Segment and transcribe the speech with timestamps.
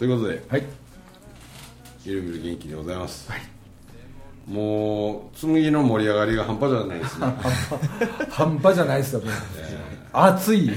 [0.00, 0.64] ということではい。
[2.06, 3.30] みるみる元気でございます、
[4.46, 7.26] もう紬の盛り上がりが半端じゃないですね。
[8.32, 9.22] 半端じゃないですよ、
[10.10, 10.70] 暑い。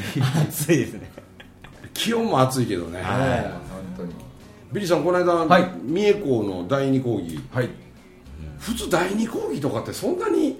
[0.51, 1.09] 暑いですね。
[1.93, 3.43] 気温も暑いけどね、はい。
[3.43, 3.51] 本
[3.95, 4.13] 当に。
[4.73, 5.71] ビリーさんこの間、はい。
[5.81, 7.39] 三重校の第二講義。
[7.49, 7.69] はい。
[8.59, 10.59] 普通第二講義とかってそんなに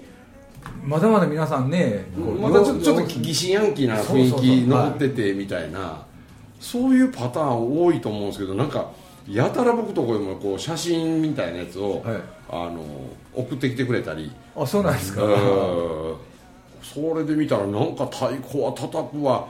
[0.82, 2.06] まだまだ皆さんね
[2.40, 6.06] またちょよちょっと疑心暗鬼な雰囲気残っててみたいな
[6.64, 8.90] そういうパターン多いと思うんですけどなんか
[9.28, 12.20] やたら僕とこでもこう写真みたいなやつを、はい。
[12.46, 12.82] あの
[13.34, 14.30] 送ってきてくれたり。
[14.54, 16.16] あそうなんですか、うん。
[16.82, 19.48] それで見たらなんか太鼓は叩くわ。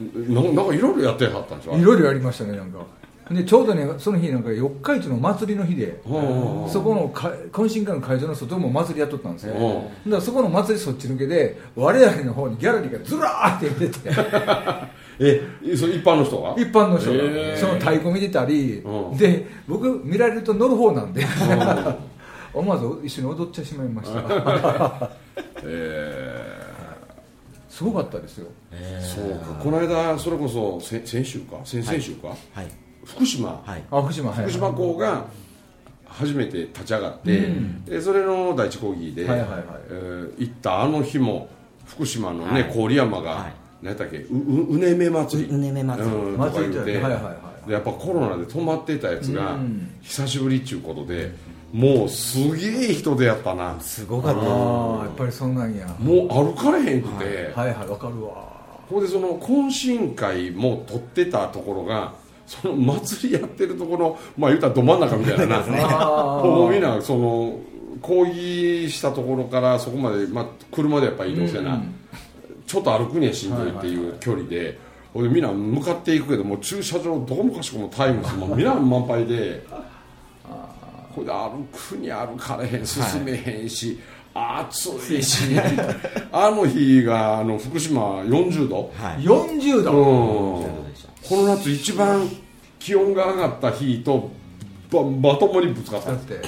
[0.00, 2.78] ななんかいろいろやってはったんでしょいろいろやりましたねなんか。
[3.30, 6.70] でちょうどねその日なんか四日市の祭りの日でうん。
[6.70, 9.54] そこのか懇親会の会場の外も祭りやっとったんですよ。
[9.54, 10.10] うん。
[10.10, 14.10] だからそこの祭りそっち抜けで我々の方にギャラリーがずらーって出てて
[15.20, 16.54] えそれ一般の人が？
[16.56, 17.16] 一般の人が。
[17.16, 18.78] へーその太鼓見てたり。
[18.78, 19.16] うん。
[19.18, 21.24] で僕見られると乗る方なんで。
[22.52, 25.10] 思わず一緒に踊っちゃしまいました。
[27.68, 28.48] すごかったですよ。
[29.00, 29.46] そうか。
[29.62, 31.58] この間それこそ先先週か？
[31.64, 32.36] 先々週か、はい。
[33.04, 33.82] 福島、はい。
[33.90, 34.42] あ福島はい。
[34.42, 35.26] 福島校が
[36.06, 37.48] 初めて立ち上がって、
[37.86, 39.62] でそれの第一講義で、はいはいはい。
[39.90, 41.48] えー行ったあの日も
[41.86, 42.74] 福島のね、はい。
[42.74, 43.52] 郡山が、はい
[43.82, 44.18] 何やったっけ？
[44.18, 45.48] うううねめ祭り。
[45.50, 46.16] ううねめ祭り。
[46.16, 49.90] うんとか祭り言うて、はいはいはいでやっぱコロナで止まってたやつが、うん。
[50.02, 51.30] 久しぶりっちゅうことで
[51.72, 53.78] もうすげえ人でやったな。
[53.80, 54.40] すごかった。
[54.40, 55.86] ああやっぱりそんなんや。
[55.98, 57.74] もう歩かれへんくて、はい。
[57.74, 58.30] はいわかるわ。
[58.88, 62.14] ここでその懇親会も取ってたところが
[62.46, 65.46] その祭りやってるところまあ言うたらど真ん中みたいな。
[65.60, 66.46] なあー。
[66.46, 67.58] もうみんなその
[68.00, 71.94] 抗議したところからそこまで、まあ、車でやっぱ移動せな、うん
[72.70, 74.78] ちょっと歩くにはしんどいっていう距離で、
[75.12, 79.66] ほんでみんな向かっていくけどもう駐車場どこもかしこもタイムスもみんな満杯で
[81.12, 83.98] ほんで歩くに歩かれへん進めへんし、
[84.32, 85.46] 暑いし
[86.30, 89.24] あの日があの福島40度、はい。
[89.24, 89.84] 40うん。
[89.84, 92.28] 度この夏一番
[92.78, 94.30] 気温が上がった日と
[94.92, 96.10] ばまともにぶつかった。
[96.10, 96.40] だって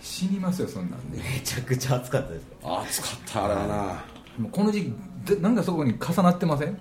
[0.00, 1.18] 死にますよそんなんで。
[1.18, 2.46] めちゃくちゃ暑かったです。
[2.62, 4.15] 暑かったあれはな
[4.52, 4.92] この時期
[5.24, 6.78] でなんかそこに重なってません？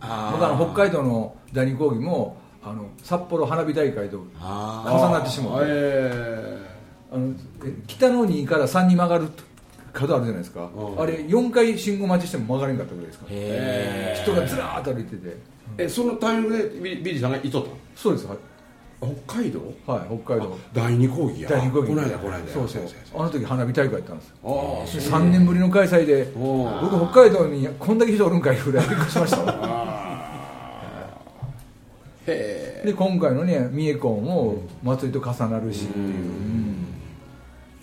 [0.00, 5.64] あ僕あの北海道の第二講義もあの札幌花火大会とあ重なってしまって。
[5.68, 6.76] え
[7.12, 7.32] あの
[7.64, 9.30] え北の2から3に曲がる
[9.92, 11.00] 角あるじゃないですか、うん。
[11.00, 13.26] あれ4回信号待ちしても曲がれんかったぐらいですか
[14.32, 15.28] 人がずらーっと歩いてて。
[15.28, 15.36] ー
[15.78, 18.26] えそのタイミングでビリビリーさんがいとったそうです。
[18.26, 18.40] はい、の
[18.98, 19.60] 北海道？
[19.86, 20.58] はい、北海道。
[20.72, 21.50] 第二講義や。
[21.50, 21.88] 第二講義。
[21.88, 22.46] この間この間。
[22.48, 24.34] そうそうそうあの時花火大会やったんですよ。
[24.44, 24.48] あ
[24.84, 29.42] あそう3年ぶりの開催で僕北海道にこんだけ人おるんかいうぐらいびっくりしました。
[29.42, 30.30] わ
[32.26, 32.86] へえ。
[32.86, 36.14] で今回のね三重港も祭りと重なるしっていう、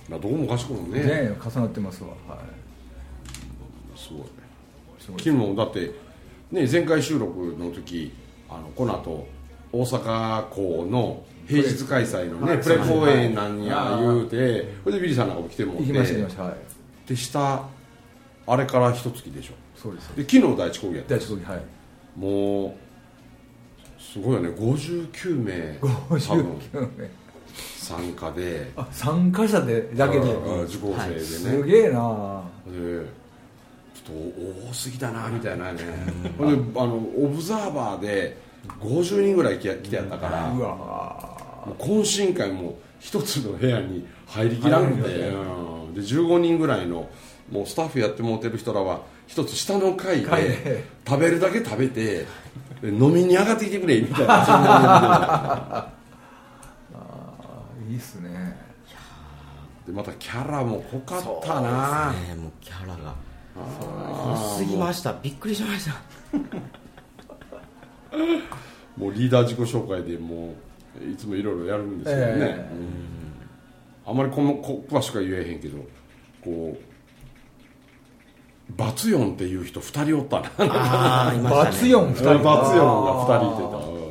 [0.09, 2.09] まあどこもかしこもうんねね重なってますわ。
[2.27, 2.39] はい。
[3.97, 4.23] すごい。
[4.99, 5.21] すごい。
[5.21, 5.91] 昨日だって
[6.51, 8.13] ね前回収録の時
[8.49, 9.27] あのこの後
[9.73, 15.87] 大阪港の平日開催のねプレ公演なんや言うてそれでビリーさんなんかも来てもらって。
[15.87, 16.43] 行きました行きました。
[16.43, 16.55] はい。
[17.09, 17.67] で下
[18.45, 19.53] あれから一月でしょ。
[19.75, 20.09] そうです。
[20.15, 21.61] で昨日第一講義やった第一講義はい。
[22.15, 22.73] もう
[24.01, 24.49] すごいよね。
[24.49, 27.09] 59名多分59名。
[27.77, 28.71] 参加で。
[28.77, 30.31] あ参加者でだけで？
[30.31, 32.43] うん受講生でね、すげえな。
[32.67, 33.05] で
[33.93, 35.81] ちょっと多すぎだなみたいなね。
[36.39, 36.43] あ
[36.85, 38.37] のオブザーバーで
[38.67, 41.37] 50人ぐらい来や来てやったからうもわ
[41.67, 45.33] う懇親会も一つの部屋に入りきらんくて、入りきらん
[45.87, 45.93] うん。
[45.93, 47.09] で15人ぐらいの
[47.51, 50.49] もうスタッフやってもうてる人らは一つ下の階階で。
[50.49, 52.25] で食べるだけ食べて
[52.81, 54.45] で飲みに上がってきてくれみたいな。
[54.45, 55.91] そんな
[57.89, 58.57] いいっすね。
[59.85, 62.13] でまたキャラも濃かったな。
[62.13, 62.35] ね。
[62.35, 63.13] もうキャラが。
[63.55, 65.13] 濃すぎました。
[65.21, 66.01] びっくりしました
[68.97, 70.53] もうリーダー自己紹介でも
[71.01, 72.69] ういつもいろいろやるんですけどね、え
[74.05, 74.11] うん。
[74.11, 75.77] あまりこのこ詳しくは言えへんけど
[76.43, 76.93] こう
[78.75, 80.51] バツヨンっていう人2人おったな。
[80.57, 81.69] ああいましたね。
[81.69, 82.43] バツ4 2人。
[82.43, 83.77] バツヨンが2人いてた。
[83.77, 84.03] うん。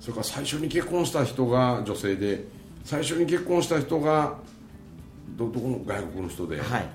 [0.00, 2.44] それから最初に結婚した人が女性で
[2.84, 4.36] 最初に結婚した人が
[5.36, 6.88] どどこの外国の人で、はい。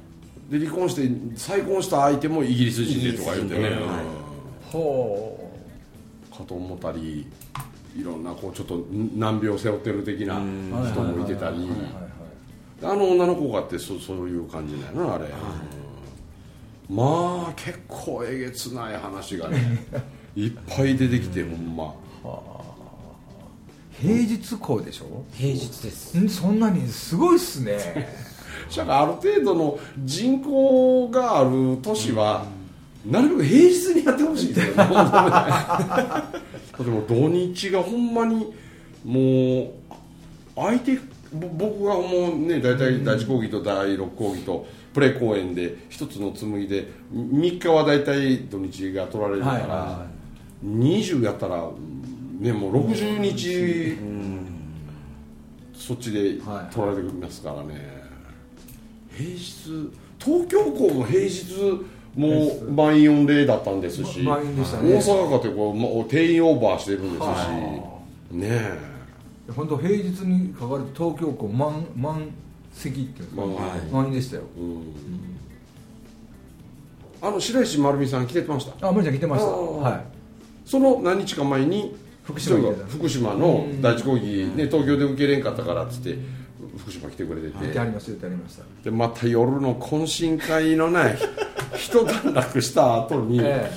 [0.50, 3.80] で離婚して再婚した相手もイギリス人でとか言ってね、はい。
[4.72, 5.34] ほう。
[5.36, 5.37] ん
[6.38, 7.28] かと思ったり
[7.98, 8.86] いろんなこうちょっと
[9.16, 10.40] 難病を背負ってる的なう
[10.92, 11.58] 人もいてたり。
[11.58, 12.08] はいはいはいはい
[12.84, 15.26] あの女の子がってそそういう感じなのあれ、
[16.90, 16.96] うん。
[16.96, 19.84] まあ結構えげつない話がね
[20.38, 21.96] いっぱい出てきてほんま。
[24.00, 25.24] 平日校でしょ？
[25.34, 26.16] 平日です。
[26.20, 27.80] んそんなにすごいっすね。
[28.76, 32.46] だからある程度の人口がある都市は、
[33.10, 34.62] なるべく平日にやってほしい で
[36.92, 38.54] も土日がほんまに
[39.04, 39.72] もう
[40.56, 41.00] 相手
[41.34, 50.08] ぼ僕が思うね大体第一講義と第六講義とプレ公演で一つの紡ぎで3日は大体土日が取られるから、はいはいは
[50.66, 51.70] 20やったら
[52.40, 53.98] ねもう60日、
[55.74, 57.76] そっちではい取られてますからね、
[59.16, 61.86] 平日東京港も平日
[62.18, 64.96] もう満員御礼だったんですし、ま満員でしたね。
[64.96, 68.00] 大阪かってこうま定員オーバーしてるんですし、は
[68.32, 69.52] ねえ。
[69.56, 72.30] 本当平日にかかると東京港満満
[72.74, 73.58] 席っていうか、満員
[73.92, 74.44] 満員でしたよ。
[77.22, 78.88] あの白石丸美さん来てました？
[78.88, 79.48] あ森ちゃん来てました。
[79.50, 80.02] はい。
[80.66, 82.58] その何日か前に福島
[82.90, 86.18] 福島の第一講義、ね、東京で受けれんかったからっつって
[86.78, 87.74] 福島来てくれてて、
[88.84, 91.18] でまた夜の懇親会のね
[91.76, 93.72] 一段落した後に、え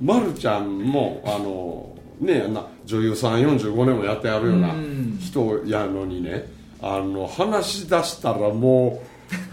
[0.00, 5.18] まるちゃんもあのねな女優さん45年もやってあるようなうん。
[5.20, 6.46] 人やのにね
[6.82, 9.02] あの話し出したらも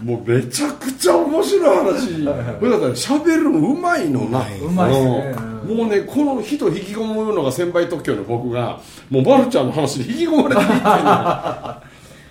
[0.00, 2.24] うもうめちゃくちゃ面白い話。
[2.24, 4.40] だったら喋るのうまいのな。
[4.60, 5.34] うまいね。
[5.42, 8.80] うんもうねこの人引き込むのが先輩特許の僕が
[9.10, 11.87] もうまるちゃんの話に引き込まれていってね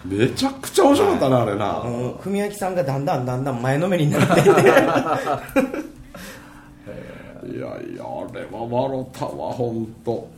[0.07, 1.81] めちゃくちゃ面白かったなあれな、
[2.23, 4.41] 文明さんがだんだんだんだん前のめりになって。
[4.41, 4.49] い て
[7.57, 10.29] いやいやあれは笑ったわ本当面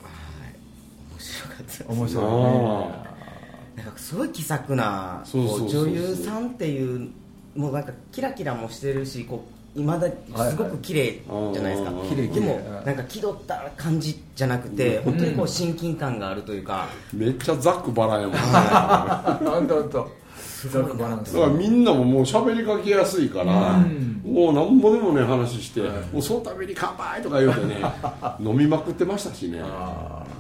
[1.19, 3.83] 白かったです面白いあね。
[3.83, 7.09] なんかすごい気さくな女優さんっていう
[7.55, 10.07] もうなんかキラキラもしてるしこう今だ
[10.49, 11.21] すごく綺麗
[11.53, 12.47] じゃないですか、はい綺麗綺麗。
[12.47, 20.19] でもなんか気取った感じじゃなくて、本当にこう親近感があるというか、めっちゃざっくばらんやもんだ本当本当。
[20.67, 21.33] ザクバランス。
[21.33, 24.21] からみんなももう喋りかけやすいから、うん。
[24.25, 27.81] もうなんぼでもね話して、もうそのために乾杯とか言うてね
[28.41, 29.61] 飲みまくってましたしね。
[29.63, 30.39] ああ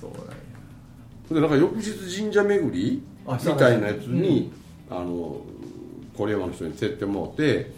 [0.00, 0.38] そうだよ
[1.30, 4.52] でなんか翌日神社巡りあみたいなやつに、
[4.90, 5.36] あの
[6.18, 7.70] 郡山の人に連れてってもらって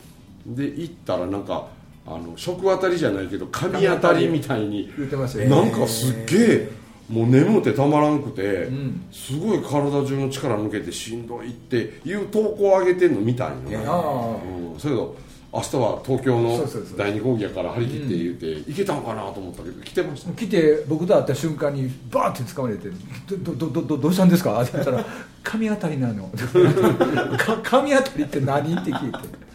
[0.47, 1.69] で行ったらなんか
[2.07, 6.69] あの食当たりじゃないけど神当たりみたいに言ってましたよなんかすっげえ
[7.11, 9.05] もう眠ってたまらんくて、ん。
[9.11, 15.17] すごい体中の力抜けてしんどいっていう投稿を上げてんのみたいな、うん、それど
[15.53, 16.65] 明日は東京の
[16.97, 20.31] 第二講義やから張り切って言うて、行けたんかなと思ったけど来てました？
[20.33, 22.89] 来て僕と会った瞬間にバーって掴まれて
[23.27, 25.05] 「どどどどどうしたんですか?」って言ったら
[25.43, 26.31] 「神当たりなの」
[27.37, 29.51] か神当たりって何?」って聞いて。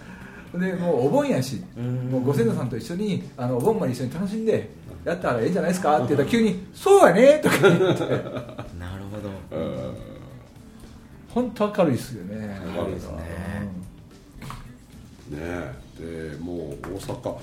[0.60, 1.62] でもうお盆やし
[2.10, 4.70] もうご先祖さんと一緒にあのお盆まで一緒に楽しんで
[5.04, 5.98] やったらええんじゃないですか？
[5.98, 7.80] って言ったら急に「そうやね」とか言って。
[7.80, 9.30] なるほど、
[11.30, 12.58] 本当明るいっすよね。
[12.75, 13.18] 明るいですね。
[15.32, 17.36] ねえでもう大阪。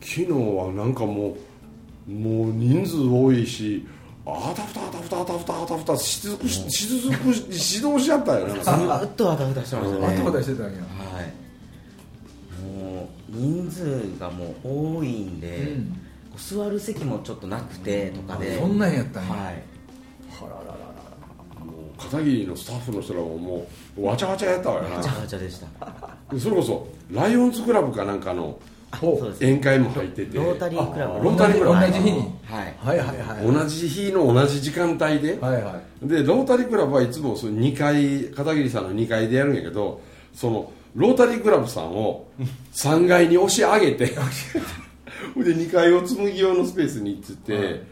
[0.00, 1.36] 昨日はなんかも
[2.08, 3.86] うもう人数多いし
[4.26, 8.54] あたふたあたふたあたふたあたふたしずくししずくし指導しちゃったよね。
[8.62, 10.06] ずーっとあたふたしてましたね。
[10.06, 10.76] あたふたしてたんやは
[11.22, 11.32] い。
[12.62, 16.00] もう人数がもう多いんで、うん。
[16.36, 19.30] 座る席もちょっとなくてとかで、あそんなんやったんや。
[19.30, 19.62] はい。
[20.30, 23.66] はららららもう片桐のスタッフの人らもも
[23.96, 25.66] うわちゃわちゃやったわよわちゃなわちゃでした
[26.38, 28.58] それこそライオンズクラブかなんかの
[29.40, 30.38] 宴会も入ってて。
[30.38, 31.14] ロータリークラブ。
[31.14, 31.92] あロータリークラブ。
[31.92, 32.18] 同じ日に。
[32.44, 32.74] はい。
[32.78, 33.52] はいはいはい。
[33.52, 36.08] 同じ日の同じ時間帯で、はいはい。
[36.08, 40.00] でロータリークラブはいつもその2階片桐さんの2階でやるんやけど
[40.32, 42.26] そのロータリークラブさんを
[42.72, 44.14] 3階に押し上げて で
[45.34, 47.82] 2階を紡ぎ用のスペースに行ってて、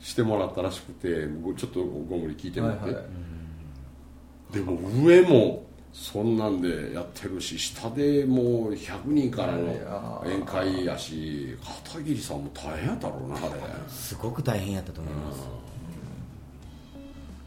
[0.00, 3.04] してもらったらしくてごちょっとご無理聞いてもらって、はいはい。
[4.52, 15.48] でも上もそんなんでやってるし下でもう100人からの宴会やし片桐さんも大変やったろうなあれ、ますごく大変やったと思います。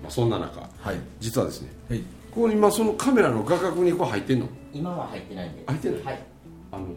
[0.07, 0.97] あ、そんな中、はい。
[1.19, 1.99] 実はですねはい。
[2.31, 4.49] ここに今そのカメラの画角にこう入ってんの？
[4.73, 6.23] 今は入ってないんで入ってないはい。
[6.71, 6.87] あの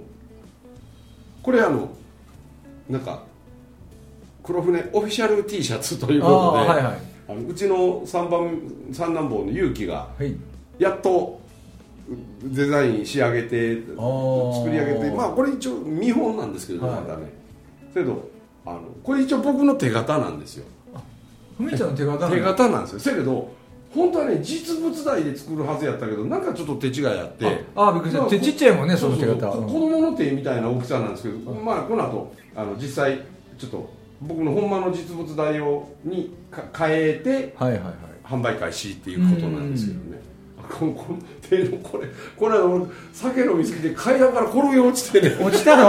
[1.43, 1.91] これあの
[2.89, 3.23] なんか
[4.43, 6.99] 黒船オフィシャル T シャツということで、はいはい、
[7.29, 8.61] あのうちの3番
[8.93, 10.09] 三男坊の勇気が、
[10.79, 11.41] やっと
[12.43, 17.33] デザイン仕上げて作り上げてまあこれ一応見本なんですけど、はい、まだね。
[17.93, 18.29] けど
[18.65, 20.67] あのこれ一応僕の手形なんですよ。
[21.57, 23.01] ふみちゃんの手形手形なんですよ。
[23.01, 23.55] せやけど
[23.95, 27.65] 本当はね実物大で作るはずやったけどなんかちょっと手違いあって。
[27.75, 28.25] ああびっくりした。
[28.29, 29.41] 手ちっちゃいもんねその手形。
[29.41, 33.21] 子供の手みたいな大きさなんですけど、まあこの後あの実際
[33.59, 33.91] ちょっと
[34.21, 36.35] 僕のほんまの実物大をに
[36.77, 40.16] 変えて、はいはいはい、販売開始っていうことなんですけどね
[40.69, 41.17] ここ
[41.83, 42.07] これ
[42.37, 45.37] この間俺酒飲みすぎて階段から転げ落ちてね。
[45.41, 45.87] 落ちたの。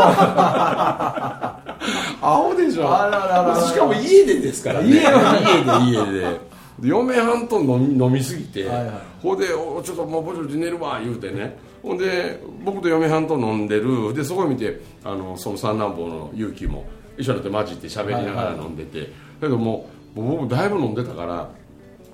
[2.21, 2.89] 青でしょ。
[2.89, 4.87] あらららしかも家でですからね。
[4.89, 5.01] 家で。
[5.01, 6.47] 家で家で。
[6.83, 8.93] 嫁はんと飲み飲みすぎて、はいはい、
[9.23, 11.57] ほんで「ちょっともうぼちぼち寝るわ」言うてね。
[11.81, 14.13] ほんで僕と嫁はんと飲んでる。
[14.13, 16.85] でそこ見てあのその三男坊の勇気も
[17.17, 21.49] 一緒になって混じって喋りながら飲んでて、はいはい、だけどもう僕だいぶ飲んでたから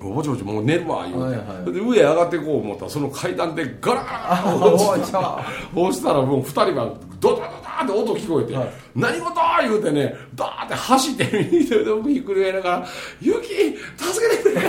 [0.00, 5.42] ぼちぼちもう寝るわ言うて、はいはい、で上上がってこう思ったらその階段でガラガラ 落ちた
[5.74, 6.12] そうした。
[6.12, 12.86] らもう2人はドドドドって音聞こえて、はい、何事言うてねダーって走って右手で僕ひっくり返りながら
[13.20, 13.48] 「ユキ
[13.96, 14.60] 助けてくれ!」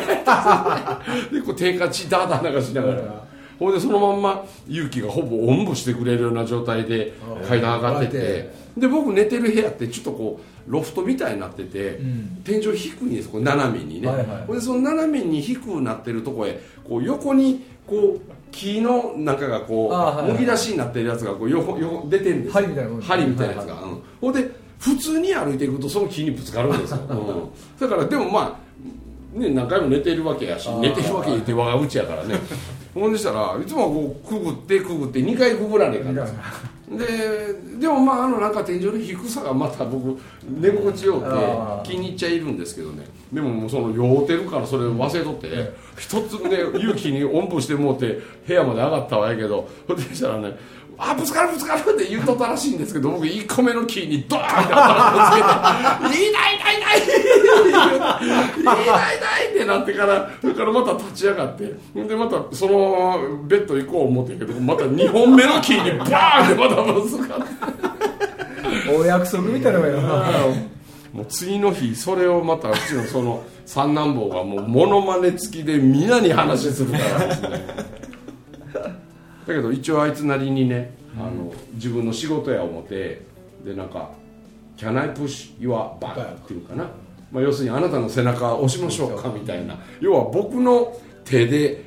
[1.39, 3.25] でこう手かちダーダー流しながら。
[3.57, 7.13] ほいでそのまんま勇気がほぼおんぶしてくれるような状態で
[7.47, 28.59] 階段上がっててで僕寝てる部屋ってちょっとこうロフトみたいになってて、うん、天井低いんですこ斜めにね、はいはい、でその斜めに低くなってるとこへこう横にこう木の中がこう、はいはい、むき出しになってるやつがこう横横出てるんです針みたいな針みたいなやつが、はいはい、うん、ほんで普通に歩いていくとその木にぶつかるんですよ、 うん、だからでもま
[29.35, 32.39] あね何回も寝てるわけやし寝てるわけ言って我がうちやからね。
[32.95, 36.15] ほんでしたらいつもこうくぐってくぐって2回くぐらねえかん
[36.89, 37.13] です
[37.73, 50.57] ででもまああのなんか天井の低さがまた僕寝心地よくて気に入っちゃいるんですけどねでももうその酔うてるからそれ忘れとって一つね勇気におんぶしてもうて部屋まで上がったわやけどそしたらね
[50.97, 57.24] あぶつかるぶつかるって言うとったらしいんですけど僕1個目のキーにドーンって頭ぶつけて「痛い痛い痛い!」
[57.55, 70.01] 痛い痛いってなってからそれからまた立ち上がってでまたそのベッド行こう思ってんけどまた2本目のキーにバーンってまたぶつかってお約束みたいなのよ
[71.13, 77.49] もう次の日それをまたうちのその三男坊がもうモノマネ付きで皆に話するからですね。
[79.47, 83.21] だけど一応あいつなりにね、あの自分の仕事や思って
[83.63, 84.11] でなんか
[84.75, 86.89] 「Can I push your back?」っていうかな、
[87.35, 89.77] まあ、要するにあなたの背中押しましょうかみたいな。
[89.99, 91.83] 要は僕の手で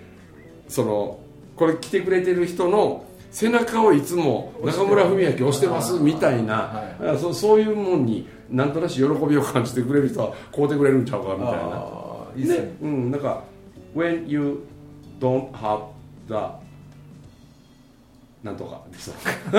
[0.69, 1.21] その
[1.57, 11.99] これ来てくれてる人の背中をいつも中村文明押してますみたいな、そそういうもんになんとなし喜びを感じてくれる人は買うてくれるんちゃうかみたいな。
[12.37, 13.43] いいね、うん、なんか
[13.97, 14.67] 「When you
[15.19, 15.81] don't have
[16.29, 16.35] the
[18.43, 19.11] なんとかです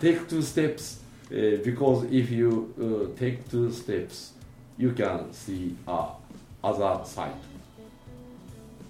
[0.00, 4.37] take two steps、uh, because if you、uh, take two steps
[4.78, 6.06] you can see a
[6.62, 7.30] other side.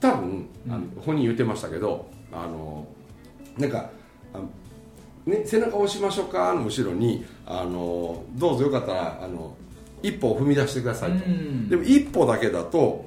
[0.00, 2.86] 多分、うん、あの本人言ってましたけどあの
[3.56, 3.90] なんか
[4.32, 4.40] あ
[5.28, 9.54] ね、背中押しましょうかの後ろにあのどうぞよかったらあの
[10.02, 11.18] 一歩を踏み出してくださいと、
[11.68, 13.04] でも一歩だけだと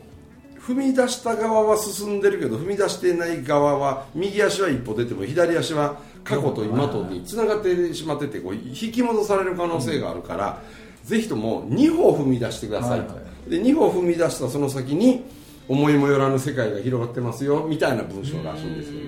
[0.59, 10.61] 踏み出した側は進んでるけど踏み出してない側は右足は一歩出ても左足は過去と今とにつながってしまっててこう引き戻される可能性があるから、
[11.03, 13.13] ぜひとも2歩踏み出してくださいと、
[13.50, 15.24] で2歩踏み出したその先に
[15.67, 19.00] 思いもよらぬ世界が広がってますよみたいな文章らしいんですよ、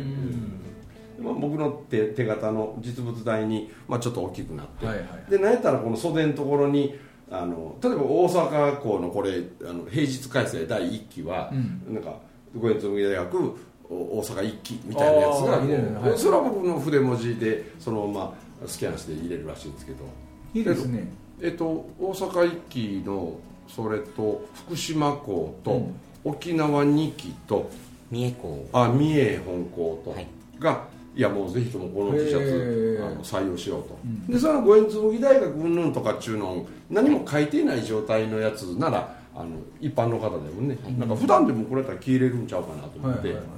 [1.21, 6.97] まあ、僕の手手形の実物大に、まあ、ちょっと大きくなって、はいはい、で何やったらこの袖のところに
[7.31, 12.19] あの例えば大阪港のこれあの平日開催第1期は、うん、なんか
[12.55, 13.55] 五円紬大学
[13.89, 20.05] 大阪一期みたいなやつが、ね、それは僕の筆文字でそのままスキャンして入れるらしいんですけど。
[20.53, 21.07] いいですね
[21.43, 21.65] えっと
[21.99, 27.69] 大阪一期のそれと福島港と、うん、沖縄二期と
[28.09, 28.69] 三重港。
[28.71, 30.85] あ三重本港と、はい、が
[31.15, 39.49] いやもうぜひともこの T シャツあの採用しようと、うん、でその五円紬大学うんぬんとかっちゅうの何も書いていない状態のやつならあの
[39.81, 43.49] 一般の方でもね、はい、なんか普段でもこれやったら着れるんちゃうかなと思って、はいはいは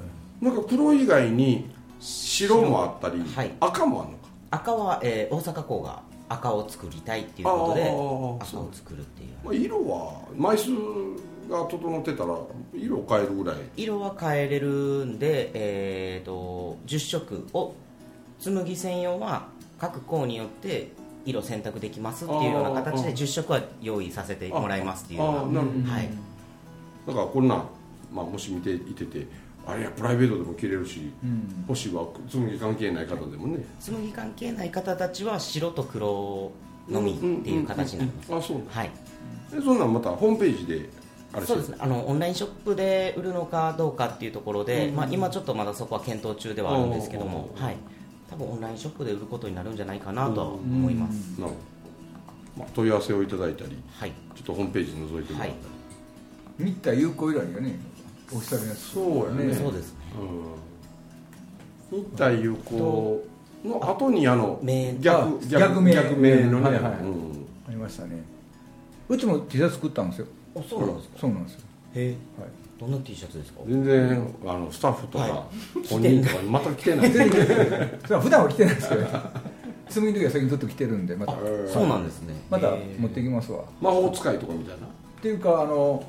[0.42, 4.26] い、なんか黒以外に白もあったり、はい、赤もあるのか。
[4.52, 10.72] 赤は、えー、大阪港が赤を作りたいっていうことで赤を作るっていう、まあ、色は枚数
[11.50, 12.36] が整ってたら
[12.74, 13.58] 色を変えるぐらい。
[13.78, 17.76] 色は変えれるんで、えーと、10色を
[18.40, 19.48] 紬専用は
[19.80, 20.92] 各項によって
[21.26, 25.62] 色選択できますっていうような形で10色は用意させてもらいますっていうような。
[25.62, 26.10] はい。
[27.08, 27.68] だからこんなん、
[28.12, 29.28] まあ、もし見ていてて
[29.68, 31.12] あれやプライベートでも着れるし、
[31.68, 33.66] 星は紬関係ない方でもね。
[33.80, 36.52] 紬関係ない方たちは白と黒
[36.90, 38.92] のみっていう形になります、あそうはい。
[39.52, 40.90] でそんなんまたホームページで
[41.34, 41.70] あれそうです。
[41.70, 47.78] ねあのオンラインショップで売るのかどうかっていうところで、まあ、今ちょっとまだそこは検討中ではあるんですけども、うんはい、
[48.30, 51.58] 多分オンラインショップで売ることになるんじゃないかなとは思います、なるほ
[52.58, 54.12] ど、まあ、問い合わせをいただいたりはい。
[54.36, 55.56] ちょっとホームページ覗いてもらった
[56.64, 57.80] り、新田有効以来がね
[58.34, 59.06] お久しぶりのやつそう
[59.42, 60.00] やねそうですね。
[61.92, 63.24] うん、日体友好
[63.64, 65.94] の後にあの名逆あ逆逆名。
[65.94, 66.94] 逆名のね、はいはい。
[67.02, 67.46] うん。
[67.68, 68.24] ありましたね。
[69.10, 70.28] うちも T シャツ作ったんですよ。
[70.58, 71.20] あそうなんですか。
[71.20, 71.60] そうなんですよ。
[71.96, 72.10] へえ。
[72.10, 72.18] はい。
[72.80, 73.62] どんな T シャツですか？
[73.68, 75.48] 全然あのスタッフとか、は
[75.90, 77.12] 本人とかまた来てない。
[77.14, 77.26] それ
[78.16, 79.06] は普段は着てないですけど。
[79.88, 81.34] 紬の時は最近ずっと着てるんでまた。
[81.34, 81.36] あ
[81.68, 82.34] そうなんですね。
[82.50, 83.64] また持ってきますわ。
[83.80, 84.88] 魔法使いとかみたいな？
[84.88, 84.90] っ
[85.22, 86.04] ていうかあの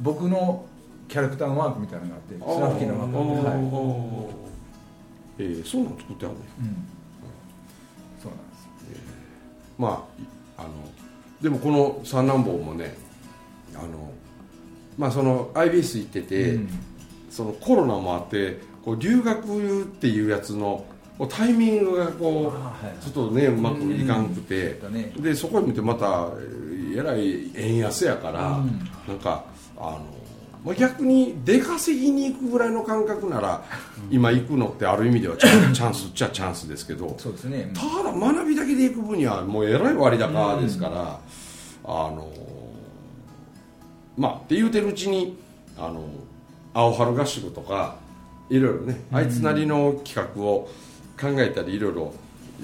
[0.00, 0.64] 僕の
[1.08, 3.44] キャラクターのマークみたいなのがあってスラフキーのマーク。
[3.44, 4.48] があってはい
[5.40, 6.66] えー、そんなの作ってあるねうん。
[8.20, 8.68] そうなんです
[9.78, 10.08] ま
[10.58, 10.70] ああの
[11.40, 12.96] でもこの三男坊もね
[13.74, 14.12] あの
[14.98, 16.68] まあその IBS 行ってて、うん。
[17.30, 20.84] そのコロナもあってこう留学っていうやつの
[21.28, 24.80] タイミングがこうちょっとねうまくいかんくて、
[25.18, 28.78] でそこに見てまたえーえらい円安やから、うん。
[29.06, 29.44] なんか
[29.76, 30.06] あの、
[30.64, 33.64] まあ、逆に出稼ぎに行くぐらいの感覚なら、
[34.10, 37.72] 今行くのってある意味ではチャンチャンスっちゃチャンスですけどそうですね。
[37.74, 41.20] ただ学びだけで行く分にはもうえらい割高ですから、
[41.84, 42.30] あの
[44.16, 45.38] まあって言うてるうちに
[45.78, 46.04] あの
[46.74, 47.96] 青春合宿とか
[48.50, 50.68] いろいろねあいつなりの企画を
[51.20, 52.12] 考えたりいろいろ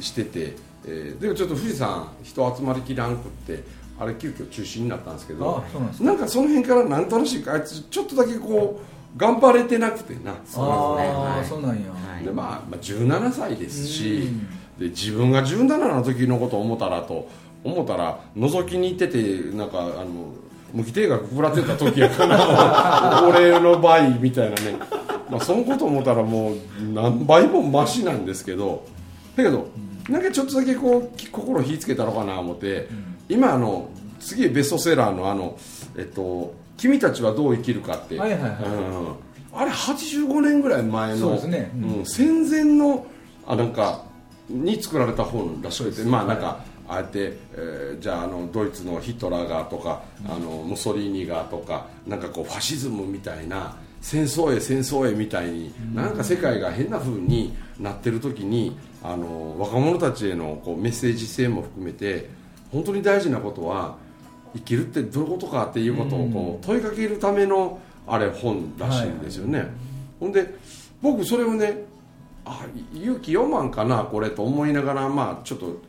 [0.01, 3.63] してて、えーでもちょっと富士山人集まりきらんくって
[3.99, 5.63] あれ急遽中止になったんですけど
[6.01, 6.29] なんか。
[6.29, 8.81] その辺からなんとなしあいつちょっとだけこ
[9.17, 11.47] う頑張れてなくてなそうですねああはい。
[11.47, 11.91] そうなんや。
[11.91, 14.29] はいでまあ、まあ17歳ですし、
[14.79, 17.29] で自分が17の時のことを思ったらと
[17.63, 20.33] 思ったら覗きに行っててなんかあの
[20.73, 24.77] 無期定額食らってた時やから 俺の倍みたいなね、
[25.31, 26.57] まあ、そのこと思ったらもう
[26.93, 28.85] 何倍もマシなんですけど
[29.37, 29.69] だけど
[30.09, 32.89] なんかちょっとだけこうき心火つけたのかな思って、
[33.29, 33.89] 今あの
[34.21, 35.59] 次ベストセラーのあの
[35.97, 38.51] えっと「君たちはどう生きるか」って、はいはいはい。
[38.51, 39.15] うん。
[39.57, 41.71] あれ85年ぐらい前のそうですね。
[41.75, 42.07] うん。
[42.07, 43.07] 戦前の
[43.47, 44.03] あなんか
[44.49, 62.29] に作られた本らしくてまあなんか、ああやって、えーじゃああのドイツのヒトラーがとか、あのムッソリーニがとかなんかこうファシズムみたいな戦争へ戦争へみたいに、なんか世界が変な風になってる時にあの若者たちへのこうメッセージ性も含めて
[62.73, 63.97] 本当に大事なことは
[64.55, 69.67] 生きるってどういうことかっていうことをこう問いかけるためのあれ本らしいんですよね、
[70.21, 70.55] ほんで
[71.01, 71.85] 僕それをね
[72.45, 75.81] あ勇気読まんかなこれと思いながらまあちょっと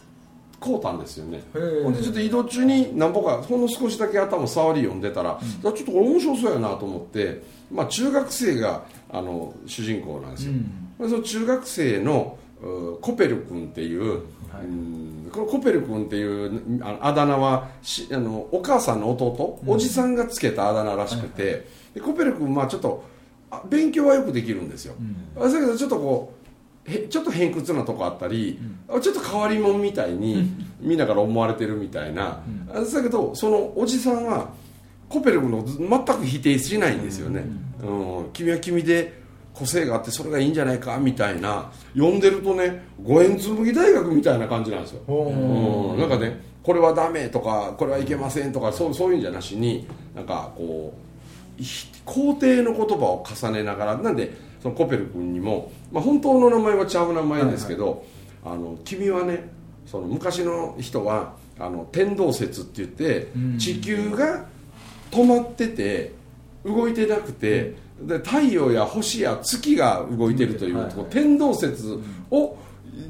[0.60, 1.44] 買うたんですよね。
[1.84, 10.54] ほんでちょっと移動中に何ぼかほんの少しだけ頭触り読んでたら、あちょっとこれ面白そうやなと思って、まあ、中学生があの主人公なんですよ、
[11.00, 23.04] でその中学生のうコペル君っていう、うんこのコペル君っていうあだ名はしあのお母さんの弟、おじさんがつけたあだ名らしくて、でコペル君まあちょっと
[23.52, 24.96] あ勉強はよくできるんですよ、
[25.38, 26.34] だけどちょっとこ
[26.88, 32.42] うへちょっと偏屈なとこあったり、あちょっと変わり者みたいにみんなから思われてるみたいな、
[32.74, 34.54] あだけどそのおじさんは
[35.10, 37.42] コペル君の全く否定しないんですよね、
[37.84, 39.25] うん君は君で
[39.56, 45.94] 個性があってそれがいいんじゃないかみたいな読んでるとね五円紬大学みたいな感じなんですよ、ほう。
[45.94, 50.94] うん、なんかねこれはダメとかこれはいけませんとかそうそういうんじゃなしになんかこ
[51.60, 58.04] うひ肯定の言葉を重ねながらなんでそのコペル君にも、まあ、本当の名前はちゃう名前ですけど、
[58.44, 59.50] あの君はね
[59.86, 63.58] その昔の人はあの天動説って言って、うん。
[63.58, 64.46] 地球が
[65.12, 66.14] 止まってて
[66.66, 70.94] 動いてなくて、で太陽や星や月が動いてるという、はい。
[71.10, 71.98] 天動説
[72.30, 72.58] を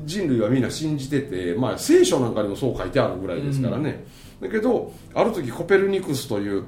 [0.06, 4.06] 人類はみんな信じてて、まあ、聖書なんかにもそう書いてあるぐらいですからね、
[4.42, 6.64] だけどある時コペルニクスという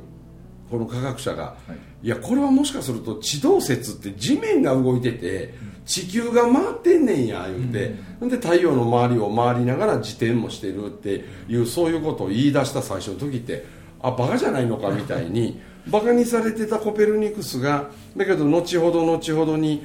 [0.70, 1.56] この科学者が、は
[2.04, 2.08] い。
[2.08, 5.54] い、やこれはもしかすると地動説って地面が動いてて
[5.86, 13.66] 地球が回ってんねんや言うて、で太陽の周りを回りながら自転もしてるっていうそういうことを言い出した最初の時って
[14.02, 19.84] あバカじゃないのかみたいにバカにされてたコペルニクスがだけど後ほど後ほどに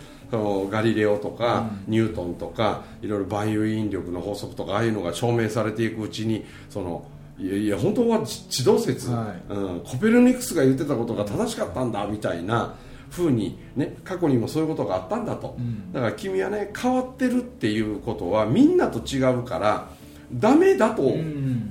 [0.70, 7.04] ガリレオとか、ニュートンとかいろいろ万有引力の法則とかああいうのが証明されていくうちにその
[7.38, 9.52] いやいや本当は地動説、はい。
[9.52, 12.74] うん、コペルニクスが言ってたことが正しかったんだみたいな
[13.10, 15.56] 風にね過去にもそういうことがあったんだと、
[15.92, 19.90] だから君はね変わってるっていうことはみんなと違うから
[20.32, 21.18] ダメだと思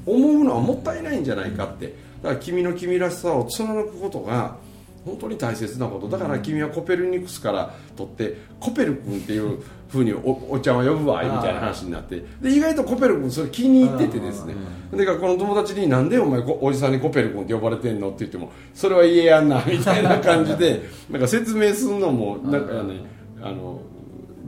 [0.05, 4.57] うのはもったいないんじゃないかってだから君の君らしさを貫くことが
[5.05, 6.07] 本当に大切なこと。
[6.07, 12.23] だから君はコペルニクスから取ってコペル君っていうふうにおおちゃんは呼ぶわいみたいな話になって。
[12.41, 14.53] で意外とコペル君それ気に入っててですね。
[14.93, 23.03] で学校の友達になんでお前こおじさんにコペル君って呼ばれてんのって言ってもそれは言えやんなみたいな感じで なんか説明するのもなんかね
[23.41, 23.81] あの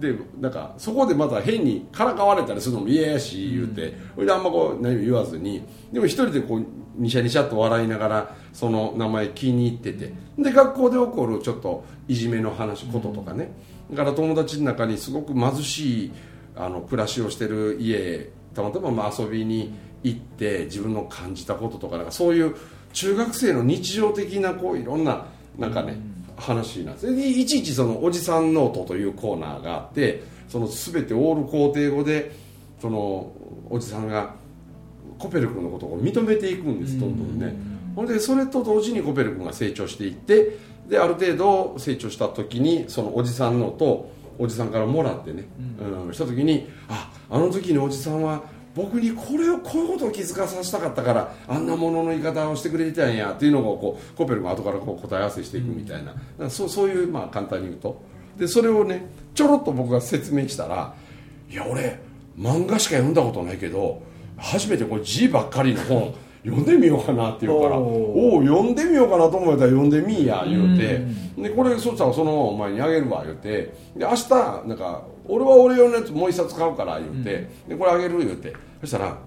[0.04, 5.64] でなんかそこでまた変にからかわれたりするのも嫌やし言うて、それであんまこう何も言わずに。
[5.94, 10.14] でも一人でこうにしゃにしゃっと笑いながらその名前気に入ってて。
[10.38, 13.54] で学校で起こるちょっといじめの話こととかね、
[13.90, 16.12] だから友達の中にすごく貧しい
[16.56, 22.56] あの暮らしをしてる家たまたままあ遊びに行って自分の感じたこととかなんかそういう
[22.92, 25.26] 中学生の日常的なこういろんな
[25.58, 25.98] なんかね、
[26.44, 27.16] 話なんです。
[27.16, 32.36] でいちいちそのおじさんノートというコーナーがあってその全てオール肯定語で
[32.82, 33.32] その
[33.70, 34.36] おじさんが
[35.18, 37.56] コペル君のことを認めていくんですどんどんね。
[37.96, 40.58] ほんでそれと同時にコペル君が成長していって
[40.90, 45.46] である程度成長した時にそのおじさんのとおじさんからもらってね、
[45.80, 46.14] うん。
[46.14, 48.44] した時にああの時におじさんは
[48.76, 58.02] 僕にこれをこういうことを気づかさせたかったからあんなものの言い方をしてくれてたんやっていうのをこうコペルが後からこう答え合わせしていくみたいな、だからそうそういうまあ簡単に言うと。
[58.38, 59.06] でそれをね
[59.36, 60.96] ちょろっと僕が説明したら
[61.50, 62.00] 「いや俺
[62.38, 64.02] 漫画しか読んだことないけど
[64.38, 71.02] 初めてこれ字ばっかりの本読んでみようかなって言うから「おお読んでみようかなと思ったら読んでみいや」言うて。
[71.38, 73.74] でこれそしたらそのままお前にあげるわ言うて。
[73.96, 74.30] で明日
[74.68, 78.54] なんか俺は俺用のやつもう一冊買うから言うて、でこれあげる言うて。
[78.82, 79.18] そしたら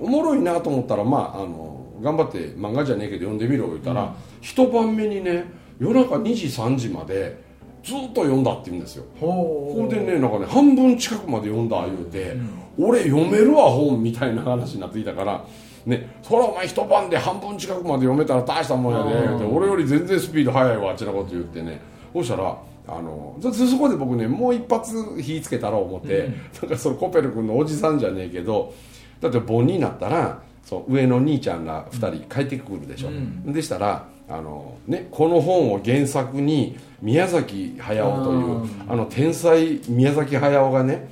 [0.00, 5.44] おもろいなと思ったらまああの頑張って漫画じゃねえけど読んでみろ言ったら、一晩目にね
[5.80, 7.42] 夜中2時3時まで
[7.82, 9.04] ずっと読んだって言うんですよ。
[9.20, 12.36] ほここでねなんかね半分近くまで読んだ言うて、
[12.78, 15.44] 俺読めるわ本みたいな話になってきたから
[15.86, 21.80] ねそらお前一晩で半分近くまで読めたら大したもんやで言うて俺より全然スピード速いわあっちなこと言ってね。
[22.12, 26.28] そしたらあのそそこで僕ねもう一発火つけたら思って、
[26.60, 28.74] なんかそのコペル君のおじさんじゃねえけど
[29.20, 33.10] だって盆になったらそう上の兄ちゃんが2人帰ってくるでしょ、
[33.50, 41.08] でしたらあの、ね、この本を原作に宮崎駿というあの天才宮崎駿がね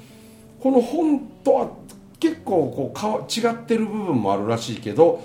[0.61, 1.82] この本とは結
[2.45, 5.23] 構こう違ってる部分もあるらしいけど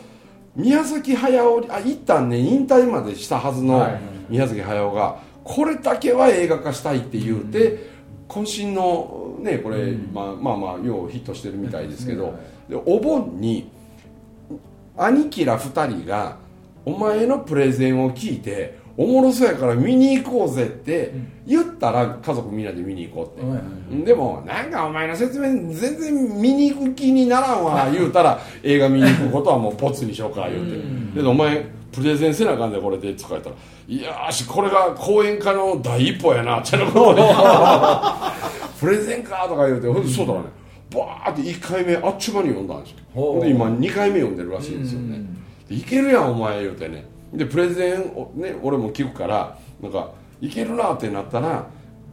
[0.56, 3.88] 宮崎駿あ一旦ね引退までしたはずの
[4.30, 7.90] 宮崎駿がこれだけは映画化したいって言うて、
[8.28, 13.70] 渾身のねこれ、まあ、まあまあようヒットしてるみたいですけど、でお盆に
[14.98, 16.38] 兄貴ら2人が
[16.84, 21.14] お前のプレゼンを聞いておもろそうやから見に行こうぜって
[21.46, 30.66] 言ったら家族みんなで見に行こうって、はいはでもなんかお前の説明全然見に行く気にならんわ 言うたら映画見に行くことはもうポツにしようか言う
[31.14, 31.22] て。
[31.22, 33.56] でお前プレゼンせなあかんでこれで使えたら
[33.88, 37.22] 「いやーしこれが講演家の第一歩やな」ってなことで。
[38.80, 40.40] プレゼンかとか言うてほんでそうだね。
[40.94, 43.40] バーって1回目あっちゅう間に読んだんですよ。
[43.42, 45.20] で今2回目読んでるらしいんですよね。
[45.68, 50.12] でいけるやんお前言うてねでプレゼンをね俺も聞くからなんか
[50.42, 51.68] いけるなってなったら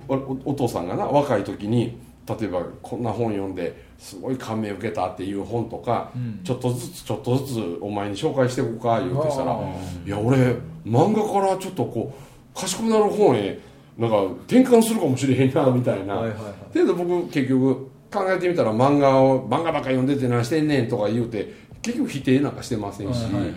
[0.09, 6.11] お父さんがな若い時に例えばこんな本読んですごい感銘受けたっていう本とか、
[6.43, 9.59] ちょっとずつちょっとずつお前に紹介していこうか言うてしたらあ
[10.07, 10.37] いや俺
[10.85, 13.59] 漫画からちょっとこう賢くなる本へ
[13.99, 16.55] なんか転換するかもしれへんなみたいな、はいはいはい。
[16.73, 23.55] けど僕結局考えてみたら漫画を漫画ばっか読んでて何してんねんとか言うて結局否定なんかしてませんし、はいはいはい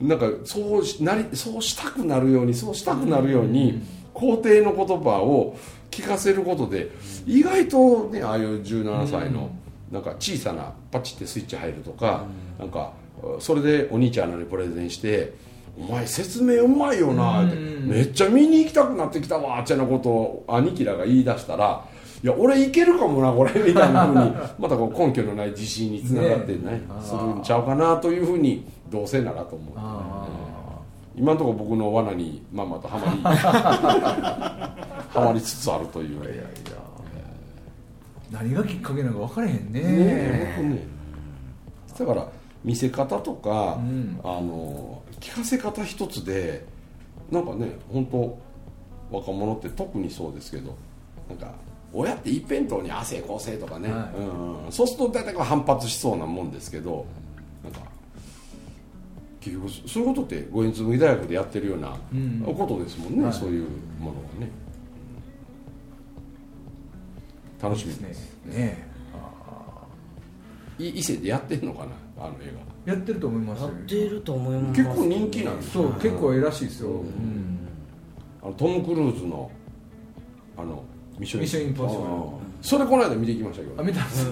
[0.00, 3.82] なんかそうしなりそうしたくなるようにそうしたくなるように、
[4.14, 5.56] 肯定の言葉を
[5.90, 6.90] 聞かせることで
[7.26, 9.50] 意外とねああいう17歳の、
[9.90, 12.24] なんか小さなパチってスイッチ入るとか、
[12.58, 12.92] なんか
[13.38, 15.34] それでお兄ちゃんのにプレゼンして
[15.78, 21.84] 「お前説明うまいよな」って、めっちゃ見に行きたくなってきたわ」ってなことを兄貴らが言い出したら
[22.22, 24.32] 「いや俺いけるかもなこれ」みたいなふうに。
[24.58, 26.82] またこう根拠のない自信につながってねね。
[27.00, 30.26] するんちゃうかなというふうにどうせならと思う、あ
[31.16, 33.36] 今のところ僕の罠にまあまたはまり
[35.18, 36.24] はまりつつあるという。
[36.24, 36.44] いやいや。
[38.30, 39.80] 何がきっかけなのか分からへんね。
[39.80, 40.86] ねえ本当ね。
[41.98, 42.28] だから
[42.64, 44.20] 見せ方とか、うん。
[44.22, 46.64] あの聞かせ方一つで
[47.30, 48.38] なんかね本当
[49.16, 50.76] 若者って特にそうですけど
[51.28, 51.52] なんか
[51.92, 54.18] 親って一辺倒に汗こせとかね、はい。
[54.66, 57.04] うん、そうすると大体こう反発しそうなもんですけど
[57.64, 57.80] なんか
[59.40, 62.40] 結局そういうことって五円紬大学でやってるようなうん。
[62.56, 63.32] ことですもんね、はい。
[63.32, 64.50] そういうものはね。
[67.62, 68.90] 楽しみねですね。
[70.78, 71.92] い伊勢でやってんのかな
[72.24, 72.52] あの映
[72.86, 73.68] やってると思いますよ。
[73.68, 74.82] やってると思います。
[74.82, 76.96] 画結構人気なんですそう結構ええらしいですよ、うん。
[76.96, 77.68] うん。
[78.42, 79.50] あのトム・クルーズの
[80.56, 80.82] あの
[81.20, 82.08] ミッションインポッシブル
[82.62, 83.80] それこの間見てきましたけど。
[83.80, 84.08] あ見たん。
[84.08, 84.30] です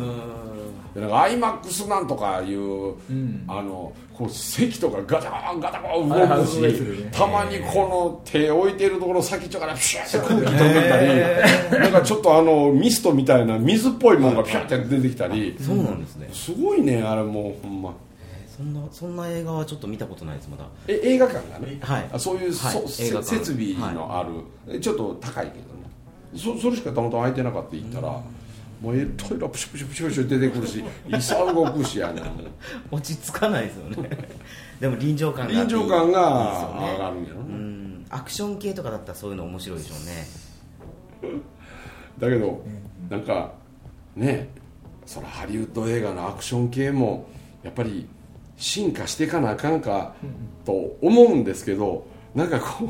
[0.94, 3.44] なんかアイマックスなんとかいう、ん。
[3.46, 7.10] あのこう席とかガチャンガチャンはいはい動くし、ね。
[7.12, 15.54] たまにこの手置いてるところ先っちょからピシュッて空気飛んでたり、なんかちょっとあのミストみたいな水っぽいものがピュッて出てきたり。
[15.54, 16.30] んそうなんですね。
[16.32, 17.94] すごいねあれもうほんま。
[18.56, 20.64] そんなそんな映画はちょっと見たことないですまだ。
[20.88, 22.10] え映画館がね、はい。
[22.12, 22.88] あそういう、そはい。
[22.88, 24.30] 設備のある、
[24.68, 25.77] えちょっと高いけどね
[26.34, 28.08] そそれしかたまたま空いてなかったって言ったら、
[28.80, 32.22] もうえトイレプシュプシュプシュプシュ出てくるし椅子は動くしやね
[32.90, 34.10] 落ち着かないですよね。
[34.80, 35.52] でも臨場感が。
[35.52, 37.46] 臨場感が上がるんやろね。
[37.48, 38.06] うん。
[38.10, 39.94] アクション系とかだったらそういうの面白いでしょ
[41.22, 41.34] うね。
[42.18, 42.62] だけど、
[43.10, 43.52] なんか
[44.14, 44.48] ね
[45.06, 47.28] そのハリウッド映画のアクション系も
[47.62, 48.06] やっぱり
[48.56, 50.14] 進化していかなあかんか
[50.64, 52.06] と思うんですけど
[52.38, 52.88] なんかこ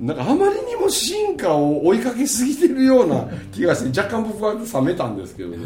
[0.00, 5.58] うなんかあまりにも進化を追いかけすぎてるような気がして若干僕は冷めたんですけどね。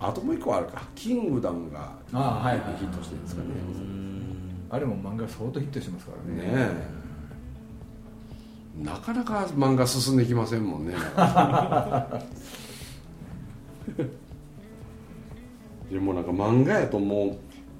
[0.00, 3.48] あともう一個あるか「キングダム」がヒットしてるんですかね。
[4.70, 6.40] あれも漫画相当ヒットしてますからね。
[6.40, 6.48] ね
[8.80, 8.84] え。
[8.84, 10.94] なかなか漫画進んできませんもんね。
[15.92, 17.36] でもなんか漫画やともう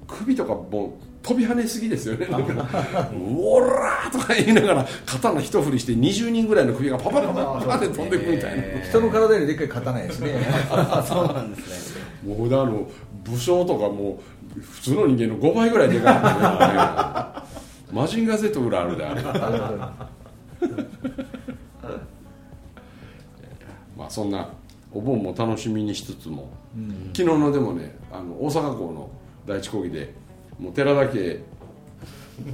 [0.07, 2.27] 首とかもう飛び跳ねすぎですよね。
[2.27, 2.53] なんか
[3.35, 10.35] 「オラ!」とか言いながら刀一振りして20人ぐらいの首がパパパパパパって飛んでくみたいな、人の体よりでっかい刀やしね。
[11.07, 12.03] そうなんですね。
[12.35, 12.87] もうあの
[13.23, 14.19] 武将とかも
[14.55, 17.43] う普通の人間の5倍ぐらいでか
[17.91, 19.21] いマジンガー Z ぐらいあるであれ。
[23.97, 24.47] まあそんな
[24.91, 26.49] お盆も楽しみにしつつも、
[27.13, 29.09] 昨日のでもねあの大阪港の
[29.47, 30.13] 第一講義で
[30.59, 31.39] もう寺田家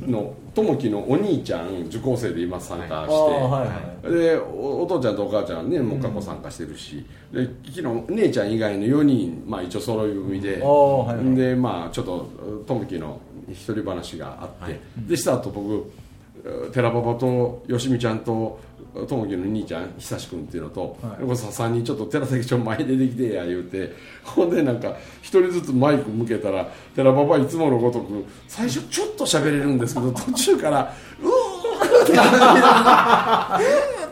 [0.08, 3.66] の友樹のお兄ちゃん受講生で今参加して、は
[4.04, 4.08] い。
[4.08, 11.36] はいでおお父ちゃんとお母ちゃんねもう過去参加してるし、で昨日姉ちゃん以外の4人、まあ、一応揃い踏みで、はいはい。
[11.36, 12.28] でまあちょっと
[12.68, 15.92] 友樹の一人話があって、でした後僕
[16.74, 18.60] 寺パパとよしみちゃんと
[18.94, 32.14] 友樹の兄ちゃん久し君っていうのと、はい横澤さんにちょっと寺崎町前出てきてや言うてほんでなんか一人ずつマイク向けたら寺パパいつものごとく最初ちょっと喋れるんですけど途中から「うーって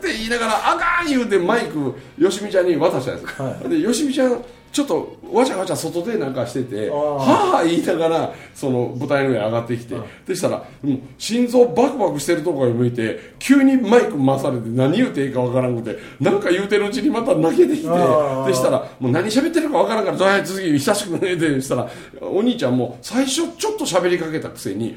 [0.00, 24.96] て言いながら「あかん!」言うてマイクよしみちゃんに渡したんです、はでよしみちゃんちょっとわちゃわちゃ外でなんかしててはあはあ言いながらその舞台の上に上がってきてでしたらもう心臓バクバクしてるところに向いて急にマイク回されて何言うていいかわからんくてなんか言うてるうちにまた泣けてきてでしたらもう何喋ってるかわからんからどうや続き久しくねでしたらお兄ちゃんも最初ちょっと喋りかけたくせに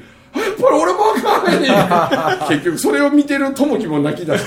[0.56, 4.44] あやっぱり俺もあかんねん 結局それを見てる友樹も泣き出し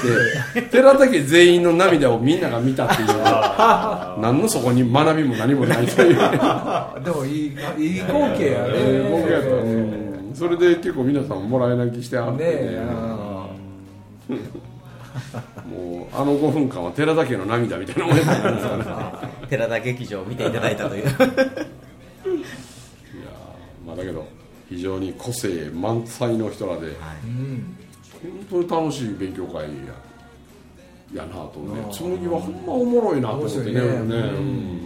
[0.56, 3.08] て寺田家全員の涙をみんなが見たっていう
[4.22, 6.18] 何のそこに学びも何もないという。
[6.20, 8.70] あ でもいいいい光景やね。
[8.74, 9.48] えー僕やった。
[9.50, 10.34] ん。
[10.34, 12.52] それで結構皆さんもらい泣きしてはってね。
[12.52, 12.58] ね
[14.30, 14.34] え。
[15.68, 18.84] もうあの5分間は寺田家の涙みたいなもんやったんですかね。
[19.50, 21.04] 寺田劇場を見ていただいたという。
[21.04, 21.28] いやー
[23.88, 24.26] まあだけど
[24.70, 27.78] 非常に個性満載の人らで、うん
[28.50, 29.68] 本当に楽しい勉強会や
[31.14, 31.86] やなとね。
[31.92, 33.80] 紬はほんまおもろいなと思ってねね。
[33.80, 33.90] うん。
[33.90, 34.82] うん。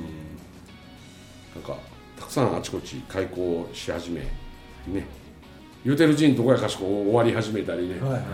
[1.56, 1.78] なんか
[2.20, 4.22] たくさんあちこち開講し始め
[4.88, 5.08] ね。
[5.84, 8.20] 言うてるうちにどこやかしこ終わり始めたりね、はいはい。
[8.20, 8.26] ね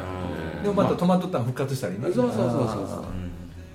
[0.64, 2.06] でもまた止まっとったん復活したりね。
[2.06, 3.27] そうそうそうそうそう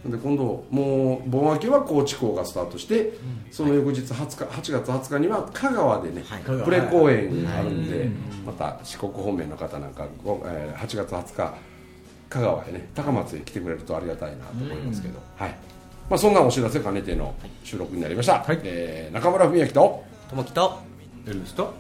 [0.05, 3.13] で今度もう盆明けは高知港がスタートして、
[3.53, 6.43] その翌日20日8月20日には香川でね、はい。
[6.65, 8.09] プレ公演があるんで、はい。
[8.47, 11.55] また四国方面の方なんか、ごえー8月20日
[12.29, 15.51] 香川へね高松へ来てくれるとありがたいなと思いますけど、はい。
[16.11, 18.61] まあ、そんなお知らせ兼ねての収録になりました、はい。
[18.65, 20.79] えー中村文明と友樹と
[21.29, 21.75] エルビスと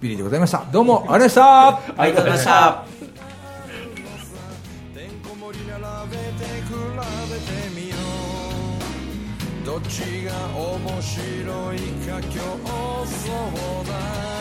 [0.00, 0.64] ビリーでございました。
[0.72, 2.02] どうもありがとうございました。
[2.02, 3.15] ありがとうございました
[9.78, 12.40] っちが面白いか競
[13.04, 14.35] 争だ